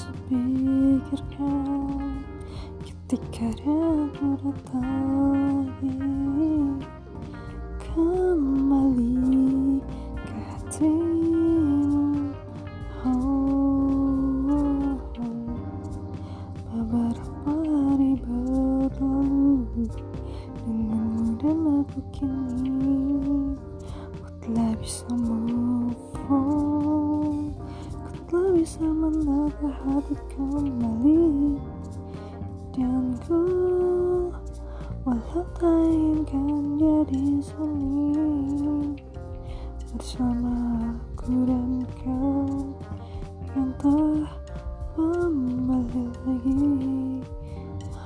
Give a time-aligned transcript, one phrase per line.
[0.00, 2.24] langsung pikirkan
[2.80, 5.92] ketika rindu datangi
[7.84, 9.12] kembali
[10.24, 12.32] ke hatimu.
[13.04, 14.96] Oh,
[16.72, 19.84] beberapa hari berlalu
[20.64, 23.52] dengan mudah aku kini.
[24.16, 25.92] Aku telah bisa move
[26.32, 26.49] on
[28.60, 31.56] bisa menata hati kembali.
[32.76, 33.40] Dan ku
[35.00, 38.12] Walau tak inginkan dia di sini
[39.96, 42.68] Bersama aku dan kau
[43.56, 44.28] Yang tak
[44.92, 46.60] kembali lagi.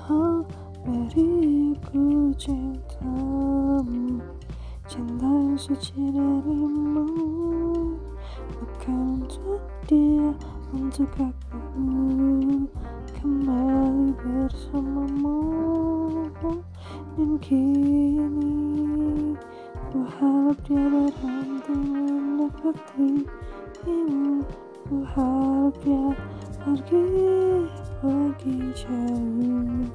[0.07, 0.47] Oh,
[0.87, 4.23] beri aku cintamu
[4.87, 7.64] Cinta yang suci darimu
[8.85, 10.29] Bukan untuk dia,
[10.77, 11.57] untuk aku.
[13.17, 15.41] Kembali bersamamu.
[17.17, 18.53] Dan kini
[19.89, 23.25] Ku harap dia berhenti mendekatimu
[24.85, 26.13] Ku harap dia
[26.61, 27.09] pergi,
[28.05, 29.89] pergi jauh